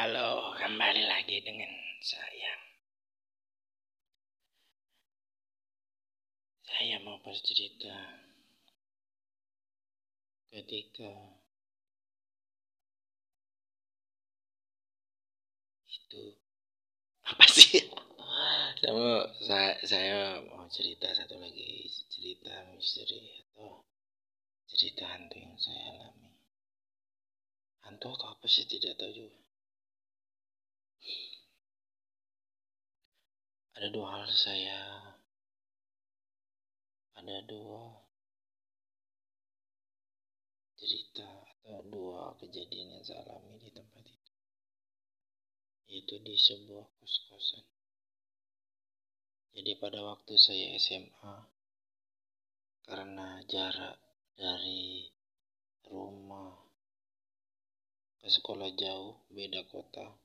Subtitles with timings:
[0.00, 1.68] Halo, kembali lagi dengan
[2.00, 2.56] saya.
[6.64, 7.92] Saya mau bercerita
[10.48, 11.36] ketika
[15.84, 16.32] itu
[17.20, 17.84] apa sih?
[18.80, 23.84] saya mau, saya, saya mau cerita satu lagi cerita misteri atau
[24.64, 26.32] cerita hantu yang saya alami.
[27.84, 29.49] Hantu atau apa sih tidak tahu juga.
[33.80, 35.00] Ada dua hal saya.
[37.16, 37.80] Ada dua
[40.76, 44.32] cerita atau dua kejadian yang saya alami di tempat itu.
[45.88, 47.64] Yaitu di sebuah kos-kosan.
[49.56, 51.36] Jadi pada waktu saya SMA
[52.84, 53.96] karena jarak
[54.36, 55.08] dari
[55.88, 56.52] rumah
[58.20, 60.20] ke sekolah jauh beda kota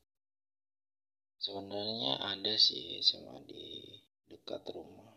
[1.45, 3.85] sebenarnya ada sih SMA di
[4.25, 5.13] dekat rumah.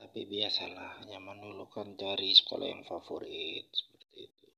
[0.00, 4.48] Tapi biasalah nyaman dulu kan cari sekolah yang favorit seperti itu.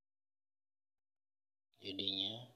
[1.82, 2.54] Jadinya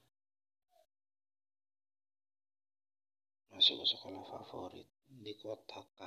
[3.51, 6.01] masuk sekolah favorit di kota K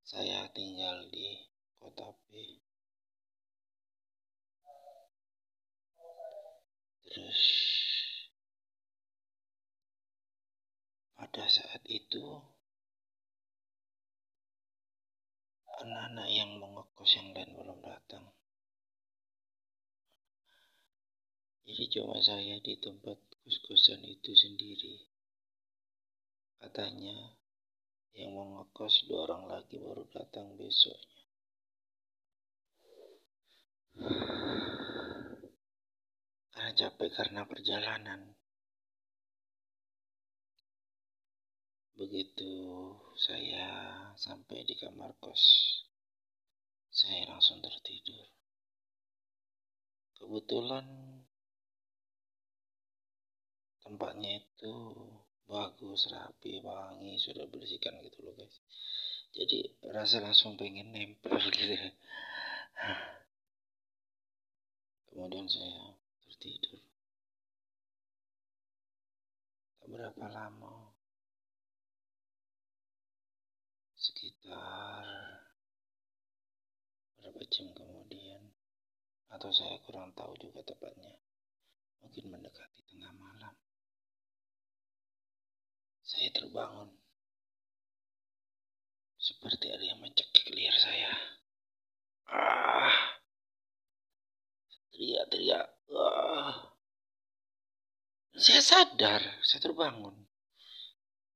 [0.00, 1.36] saya tinggal di
[1.76, 2.56] kota B
[7.04, 7.42] terus
[11.36, 12.24] pada saat itu
[15.84, 18.24] anak-anak yang mau ngekos yang lain belum datang.
[21.68, 24.96] Jadi cuma saya di tempat kos-kosan itu sendiri.
[26.56, 27.36] Katanya
[28.16, 31.20] yang mau ngekos dua orang lagi baru datang besoknya.
[36.48, 38.45] Karena capek karena perjalanan.
[41.96, 42.52] Begitu
[43.16, 43.68] saya
[44.20, 45.40] sampai di kamar kos,
[46.92, 48.28] saya langsung tertidur.
[50.20, 50.84] Kebetulan
[53.80, 54.92] tempatnya itu
[55.48, 58.60] bagus, rapi, wangi, sudah bersihkan gitu loh guys.
[59.32, 61.80] Jadi rasa langsung pengen nempel gitu.
[65.08, 65.96] Kemudian saya
[66.28, 66.76] tertidur.
[69.80, 70.85] Tak berapa lama
[73.96, 75.04] sekitar
[77.18, 78.52] berapa jam kemudian
[79.32, 81.16] atau saya kurang tahu juga tepatnya
[82.04, 83.56] mungkin mendekati tengah malam
[86.06, 86.94] saya terbangun.
[89.18, 91.12] Seperti ada yang mencekik leher saya.
[92.30, 93.20] Ah
[94.94, 96.78] teriak-teriak ah.
[98.38, 100.14] Saya sadar saya terbangun.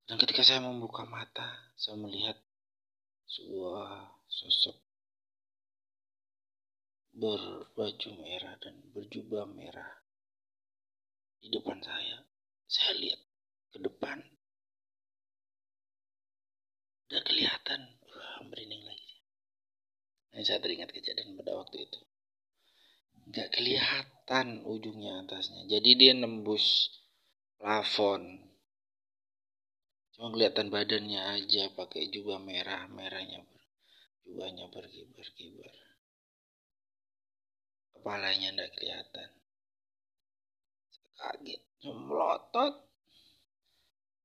[0.07, 2.39] Dan ketika saya membuka mata saya melihat
[3.31, 4.75] sebuah sosok
[7.15, 10.03] berbaju merah dan berjubah merah
[11.39, 12.27] di depan saya.
[12.67, 13.21] Saya lihat
[13.71, 14.19] ke depan.
[17.11, 17.81] Udah kelihatan.
[18.07, 19.15] Wah, merinding lagi.
[20.35, 22.01] Nah, saya teringat kejadian pada waktu itu.
[23.31, 25.71] Gak kelihatan ujungnya atasnya.
[25.71, 26.91] Jadi dia nembus
[27.59, 28.50] plafon
[30.21, 33.41] cuma kelihatan badannya aja pakai jubah merah merahnya
[34.29, 35.73] jubahnya berkibar-kibar
[38.01, 39.31] kepalanya ndak kelihatan.
[41.21, 42.89] Kaget melotot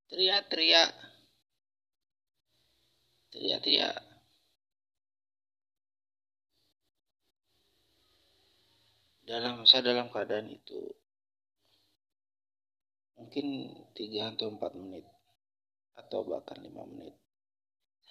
[0.08, 0.96] teriak-teriak.
[3.36, 4.00] Teriak-teriak.
[9.28, 10.96] Dalam saya dalam keadaan itu
[13.20, 15.04] mungkin tiga atau empat menit
[16.16, 17.12] atau bahkan lima menit.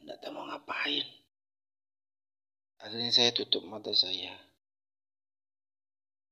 [0.04, 1.08] Anda tahu mau ngapain?
[2.84, 4.36] Akhirnya saya tutup mata saya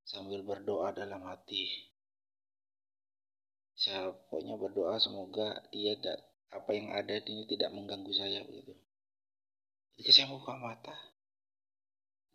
[0.05, 1.89] sambil berdoa dalam hati.
[3.73, 6.21] Saya pokoknya berdoa semoga dia dan
[6.53, 8.77] apa yang ada ini tidak mengganggu saya begitu.
[9.97, 10.93] Ketika saya buka mata,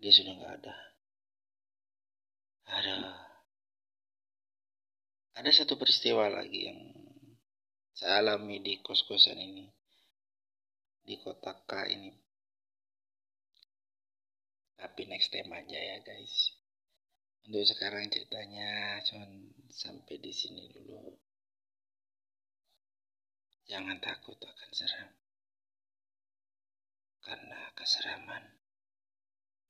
[0.02, 0.76] dia sudah nggak ada.
[2.74, 2.96] Ada
[5.38, 6.97] ada satu peristiwa lagi yang
[7.98, 9.66] saya alami di kos-kosan ini
[11.02, 12.14] di kota K ini.
[14.78, 16.54] Tapi next time aja ya guys.
[17.50, 21.18] Untuk sekarang ceritanya cuman sampai di sini dulu.
[23.66, 25.10] Jangan takut akan seram.
[27.26, 28.62] Karena keseraman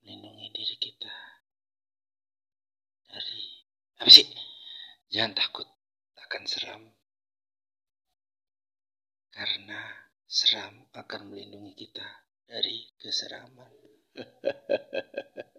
[0.03, 1.15] melindungi diri kita
[3.07, 3.63] dari
[4.03, 4.27] apa sih?
[5.15, 5.71] Jangan takut
[6.27, 6.96] akan seram
[9.37, 9.85] karena
[10.25, 13.69] seram akan melindungi kita dari keseraman.